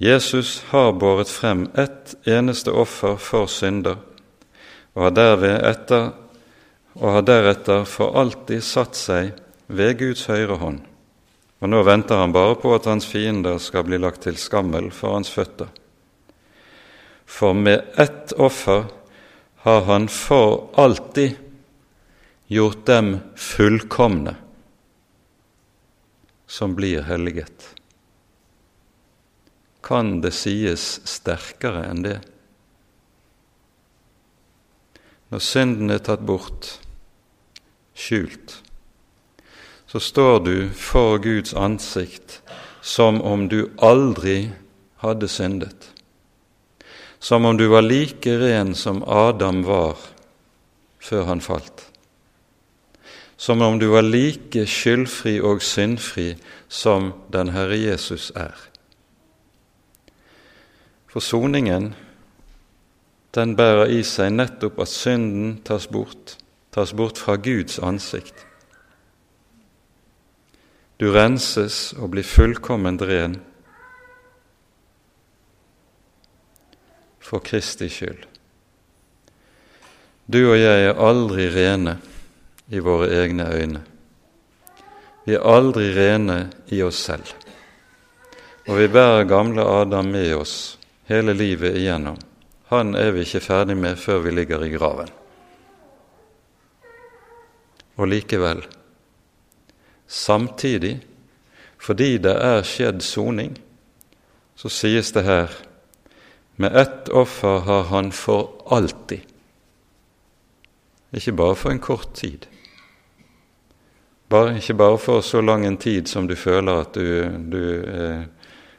[0.00, 4.00] Jesus har båret frem ett eneste offer for synder,
[4.96, 6.10] og har, derved etter,
[6.98, 9.34] og har deretter for alltid satt seg
[9.70, 10.80] ved Guds høyre hånd.
[11.60, 15.18] Og nå venter han bare på at hans fiender skal bli lagt til skammel for
[15.18, 15.68] hans føtter.
[17.30, 18.88] For med ett offer
[19.62, 21.36] har han for alltid
[22.50, 24.34] gjort dem fullkomne
[26.50, 27.68] som blir helliget.
[29.84, 32.18] Kan det sies sterkere enn det?
[35.30, 36.80] Når synden er tatt bort,
[37.94, 38.56] skjult,
[39.86, 42.40] så står du for Guds ansikt
[42.82, 44.50] som om du aldri
[45.02, 45.90] hadde syndet.
[47.20, 49.98] Som om du var like ren som Adam var
[50.98, 51.86] før han falt.
[53.36, 56.34] Som om du var like skyldfri og syndfri
[56.68, 58.56] som den Herre Jesus er.
[61.10, 61.94] Forsoningen
[63.34, 66.36] den bærer i seg nettopp at synden tas bort,
[66.74, 68.46] tas bort fra Guds ansikt.
[71.00, 73.38] Du renses og blir fullkomment ren
[77.24, 78.26] for Kristi skyld.
[80.30, 81.96] Du og jeg er aldri rene
[82.70, 83.80] i våre egne øyne.
[85.24, 86.40] Vi er aldri rene
[86.74, 87.32] i oss selv.
[88.68, 90.76] Og vi bærer gamle Adam med oss
[91.08, 92.18] hele livet igjennom.
[92.70, 95.08] Han er vi ikke ferdig med før vi ligger i graven.
[97.98, 98.62] Og likevel
[100.10, 101.00] Samtidig,
[101.78, 103.52] fordi det er skjedd soning,
[104.58, 105.52] så sies det her
[106.60, 109.22] med ett offer har han for alltid.
[111.14, 112.46] Ikke bare for en kort tid.
[114.28, 117.06] Bare, ikke bare for så lang en tid som du føler at du,
[117.50, 118.26] du eh,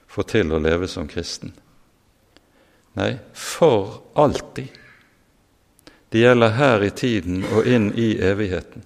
[0.07, 1.55] får til å leve som kristen.
[2.93, 4.67] Nei, for alltid.
[6.09, 8.83] Det gjelder her i tiden og inn i evigheten.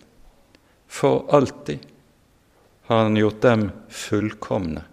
[0.88, 1.80] For alltid
[2.86, 4.84] har han gjort dem fullkomne,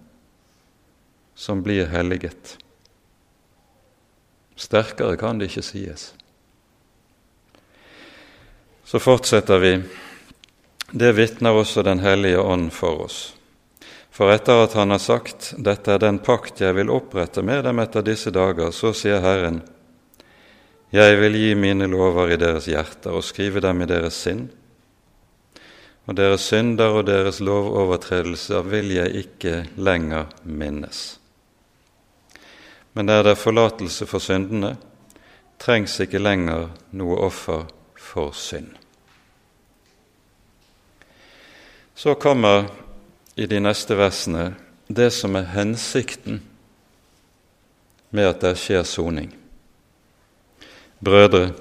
[1.34, 2.56] som blir helliget.
[4.56, 6.14] Sterkere kan det ikke sies.
[8.84, 9.74] Så fortsetter vi.
[10.90, 13.36] Det vitner også Den hellige ånd for oss.
[14.12, 17.80] For etter at han har sagt, Dette er den pakt jeg vil opprette med dem
[17.80, 19.62] etter disse dager, så sier Herren,
[20.92, 24.50] Jeg vil gi mine lover i deres hjerter og skrive dem i deres sinn
[26.06, 31.18] og deres synder og deres lovovertredelser vil jeg ikke lenger minnes.
[32.92, 34.76] Men der det er forlatelse for syndene,
[35.62, 38.72] trengs ikke lenger noe offer for synd.
[41.94, 42.66] Så kommer
[43.36, 44.52] i de neste versene
[44.92, 46.40] det som er hensikten
[48.12, 49.30] med at det skjer soning.
[51.02, 51.52] Brødre,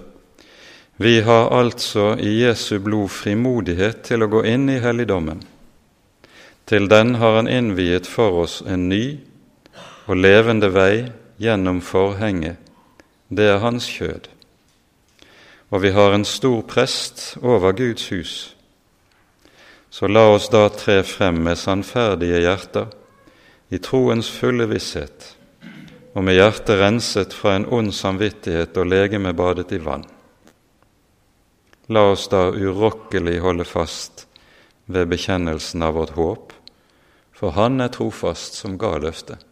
[1.01, 5.39] vi har altså i Jesu blod frimodighet til å gå inn i helligdommen.
[6.67, 9.19] Til den har Han innviet for oss en ny
[10.05, 11.09] og levende vei
[11.41, 12.57] gjennom forhenget.
[13.29, 14.27] Det er Hans kjød.
[15.71, 18.55] Og vi har en stor prest over Guds hus.
[19.91, 22.87] Så la oss da tre frem med sannferdige hjerter,
[23.75, 25.25] i troens fulle visshet,
[26.15, 30.05] og med hjertet renset fra en ond samvittighet og legeme badet i vann.
[31.91, 34.25] La oss da urokkelig holde fast
[34.87, 36.55] ved bekjennelsen av vårt håp,
[37.35, 39.43] for Han er trofast som ga løftet.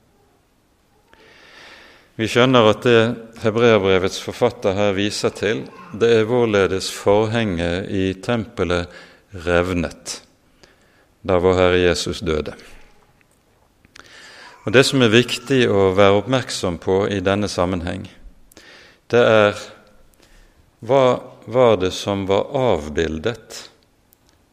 [2.16, 3.04] Vi skjønner at det
[3.44, 8.88] hebreerbrevets forfatter her viser til, det er hvorledes forhenget i tempelet
[9.36, 10.20] revnet
[11.22, 12.54] da vår Herre Jesus døde.
[14.66, 18.06] Og Det som er viktig å være oppmerksom på i denne sammenheng,
[19.10, 19.62] det er
[20.86, 23.70] hva var det som var avbildet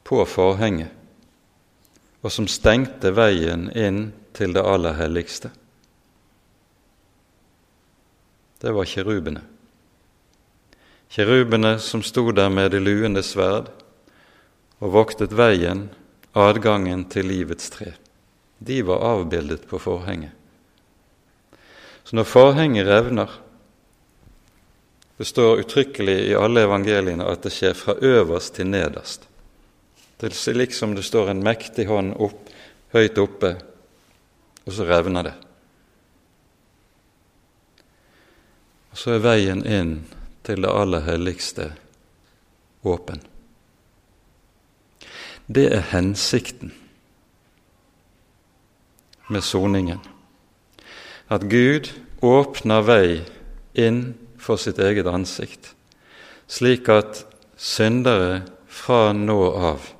[0.06, 0.90] på forhenget,
[2.22, 4.00] og som stengte veien inn
[4.34, 5.50] til det aller helligste.
[8.62, 9.42] Det var kirubene.
[11.12, 13.68] Kirubene som sto der med det luende sverd
[14.80, 15.86] og voktet veien,
[16.36, 17.94] adgangen til livets tre
[18.58, 20.30] de var avbildet på forhenget.
[22.04, 23.30] Så når forhenget revner
[25.16, 29.22] Det står uttrykkelig i alle evangeliene at det skjer fra øverst til nederst.
[30.20, 32.50] Det er liksom det står en mektig hånd opp,
[32.92, 33.54] høyt oppe,
[34.66, 35.32] og så revner det.
[38.92, 39.94] Og så er veien inn
[40.44, 41.70] til det aller helligste
[42.84, 43.24] åpen.
[45.46, 46.72] Det er hensikten
[49.30, 50.00] med soningen.
[51.30, 51.92] At Gud
[52.22, 53.22] åpner vei
[53.78, 55.72] inn for sitt eget ansikt,
[56.46, 57.24] slik at
[57.56, 59.38] syndere fra nå
[59.70, 59.92] av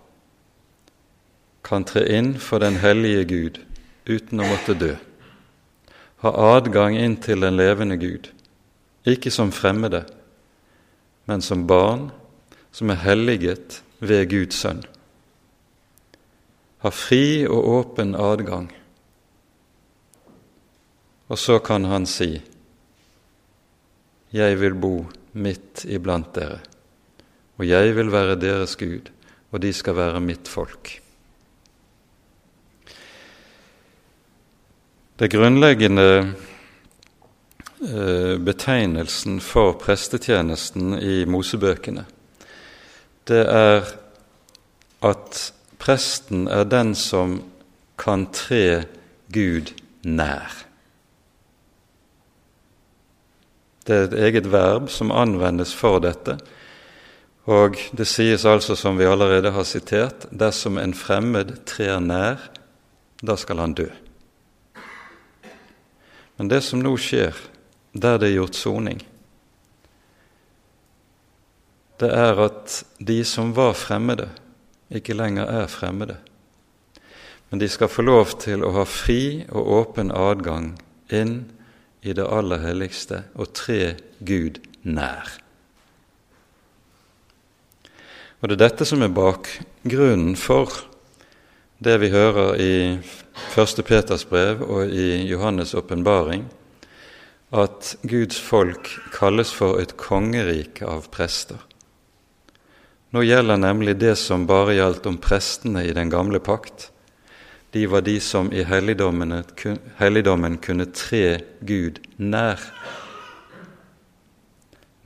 [1.67, 3.57] kan tre inn for den hellige Gud
[4.07, 4.93] uten å måtte dø,
[6.23, 8.31] ha adgang inn til den levende Gud,
[9.07, 10.05] ikke som fremmede,
[11.27, 12.11] men som barn
[12.71, 14.85] som er helliget ved Guds sønn.
[16.85, 18.69] Ha fri og åpen adgang
[21.27, 22.43] og så kan han si,
[24.33, 26.61] 'Jeg vil bo midt iblant dere,
[27.59, 29.11] og jeg vil være deres Gud,
[29.51, 31.01] og de skal være mitt folk'.
[35.19, 36.35] Det grunnleggende
[37.81, 42.05] eh, betegnelsen for prestetjenesten i Mosebøkene,
[43.29, 43.83] det er
[45.03, 47.41] at presten er den som
[47.99, 48.85] kan tre
[49.33, 49.73] Gud
[50.05, 50.67] nær.
[53.87, 56.39] Det er et eget verb som anvendes for dette.
[57.47, 62.49] Og det sies altså, som vi allerede har sitert, dersom en fremmed trer nær,
[63.23, 63.87] da skal han dø.
[66.37, 67.37] Men det som nå skjer,
[67.95, 68.99] der det er gjort soning,
[71.97, 74.29] det er at de som var fremmede,
[74.91, 76.17] ikke lenger er fremmede.
[77.51, 80.75] Men de skal få lov til å ha fri og åpen adgang
[81.15, 81.45] inn
[82.03, 85.31] i det aller helligste og tre Gud nær.
[88.43, 90.85] Og Det er dette som er bakgrunnen for
[91.83, 92.75] det vi hører i
[93.57, 93.83] 1.
[93.85, 96.47] Peters brev og i Johannes' åpenbaring,
[97.53, 101.59] at Guds folk kalles for et kongerike av prester.
[103.15, 106.91] Nå gjelder nemlig det som bare gjaldt om prestene i den gamle pakt,
[107.77, 112.61] de var de som i helligdommen kunne tre Gud nær.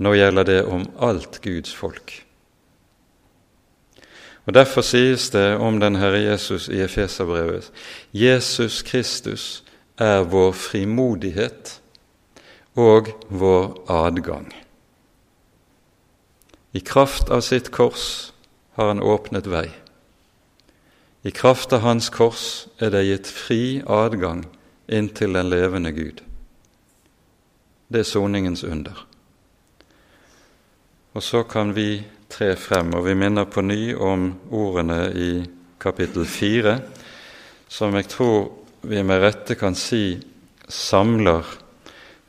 [0.01, 2.15] Nå gjelder det om alt Guds folk.
[4.47, 7.69] Og Derfor sies det om den Herre Jesus i Efeserbrevet
[8.13, 9.63] Jesus Kristus
[9.99, 11.77] er vår frimodighet
[12.75, 14.49] og vår adgang.
[16.73, 18.33] I kraft av sitt kors
[18.79, 19.67] har han åpnet vei.
[21.23, 24.45] I kraft av Hans kors er det gitt fri adgang
[24.89, 26.23] inn til den levende Gud.
[27.91, 29.05] Det er soningens under.
[31.13, 35.31] Og så kan vi tre frem, og vi minner på ny om ordene i
[35.83, 36.79] kapittel fire,
[37.69, 38.53] som jeg tror
[38.87, 40.21] vi med rette kan si
[40.71, 41.47] samler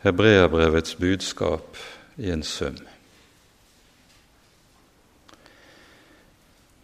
[0.01, 1.77] hebreerbrevets budskap
[2.17, 2.75] i en sum.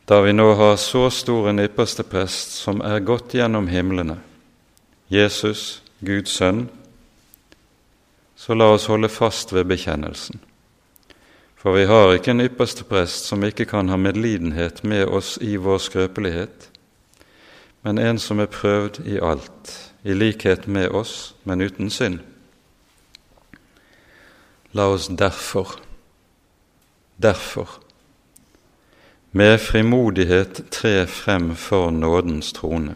[0.08, 4.16] Da vi nå har så stor en ypperste prest som er gått gjennom himlene,
[5.12, 6.70] Jesus, Guds sønn,
[8.40, 10.40] så la oss holde fast ved bekjennelsen.
[11.60, 15.58] For vi har ikke en ypperste prest som ikke kan ha medlidenhet med oss i
[15.60, 16.70] vår skrøpelighet,
[17.84, 19.74] men en som er prøvd i alt,
[20.08, 22.22] i likhet med oss, men uten synd.
[24.72, 25.76] La oss derfor,
[27.20, 27.76] derfor,
[29.32, 32.96] med frimodighet tre frem for nådens trone,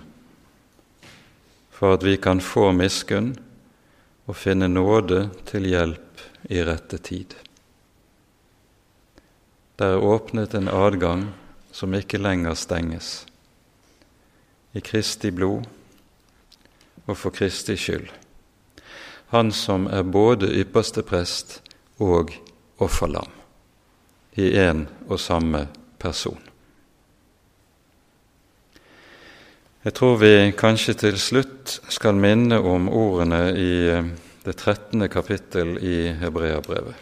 [1.70, 3.34] for at vi kan få miskunn
[4.28, 7.36] og finne nåde til hjelp i rette tid.
[9.76, 11.28] Det er åpnet en adgang
[11.72, 13.26] som ikke lenger stenges,
[14.72, 15.68] i Kristi blod
[17.08, 18.08] og for Kristi skyld.
[19.36, 21.60] Han som er både ypperste prest
[22.00, 22.32] og
[22.80, 23.32] offerlam
[24.40, 25.81] i én og samme person.
[29.82, 34.12] Jeg tror vi kanskje til slutt skal minne om ordene i eh,
[34.46, 35.08] det 13.
[35.10, 36.98] kapittel i Hebreabrevet.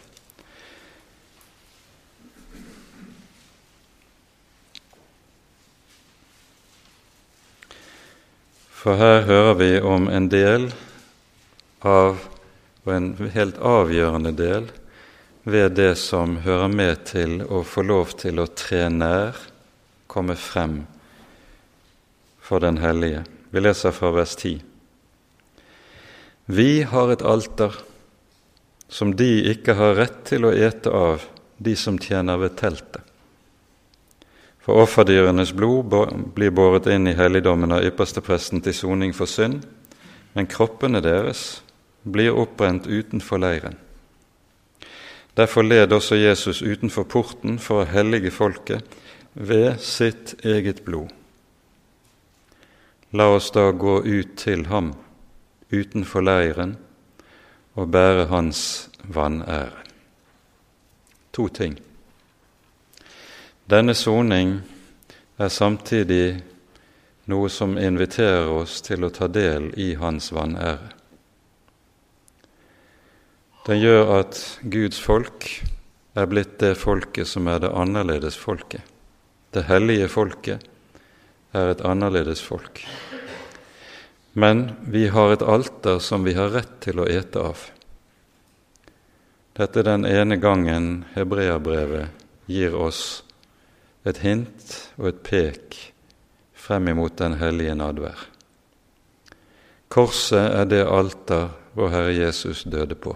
[8.79, 10.69] For her hører vi om en del
[11.83, 12.19] av,
[12.85, 14.69] og en helt avgjørende del,
[15.43, 19.37] ved det som hører med til å få lov til å tre nær,
[20.09, 20.81] komme frem
[22.41, 23.23] for den hellige.
[23.49, 24.59] Vi leser fra vers 10.
[26.49, 27.75] Vi har et alter
[28.89, 31.25] som de ikke har rett til å ete av,
[31.59, 33.03] de som tjener ved teltet.
[34.63, 35.93] For offerdyrenes blod
[36.35, 39.63] blir båret inn i helligdommen av ypperstepresten til soning for synd,
[40.33, 41.61] men kroppene deres
[42.03, 43.77] blir oppbrent utenfor leiren.
[45.39, 48.97] Derfor led også Jesus utenfor porten for å hellige folket
[49.39, 51.13] ved sitt eget blod.
[53.15, 54.91] La oss da gå ut til ham
[55.71, 56.75] utenfor leiren
[57.79, 59.87] og bære hans vanære.
[61.31, 61.79] To ting.
[63.71, 64.57] Denne soning
[65.39, 66.41] er samtidig
[67.31, 70.98] noe som inviterer oss til å ta del i hans vanære.
[73.68, 74.39] Den gjør at
[74.72, 75.49] Guds folk
[76.16, 78.84] er blitt det folket som er det annerledes folket,
[79.53, 80.66] det hellige folket
[81.55, 82.84] er et annerledes folk.
[84.34, 87.66] Men vi har et alter som vi har rett til å ete av.
[89.57, 92.14] Dette er den ene gangen hebreabrevet
[92.47, 93.24] gir oss
[94.07, 95.80] et hint og et pek
[96.55, 98.28] frem imot den hellige nadvær.
[99.89, 103.16] Korset er det alter vår Herre Jesus døde på.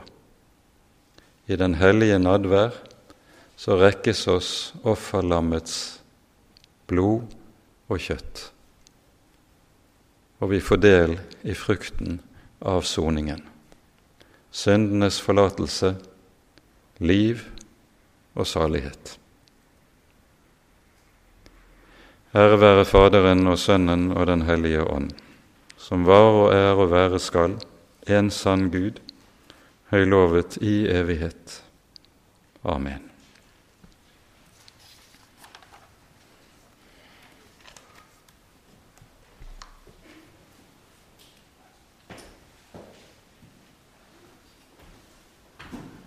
[1.48, 2.76] I den hellige nadvær
[3.60, 4.52] så rekkes oss
[4.88, 5.78] offerlammets
[6.88, 7.28] blod
[7.91, 8.50] og kjøtt.
[10.44, 12.22] Og vi får del i frukten
[12.64, 13.44] av soningen.
[14.54, 15.96] Syndenes forlatelse,
[17.04, 17.44] liv
[18.36, 19.18] og salighet.
[22.34, 25.12] Ære være Faderen og Sønnen og Den hellige ånd,
[25.78, 27.60] som var og er og være skal,
[28.10, 28.98] en sann Gud,
[29.94, 31.60] høylovet i evighet.
[32.64, 33.12] Amen.